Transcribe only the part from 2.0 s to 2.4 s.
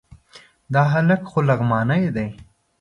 دی...